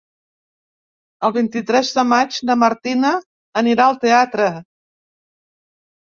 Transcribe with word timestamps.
El 1.29 1.33
vint-i-tres 1.35 1.91
de 1.97 2.05
maig 2.13 2.39
na 2.51 2.57
Martina 2.63 3.13
anirà 3.63 3.87
al 3.93 4.01
teatre. 4.09 4.51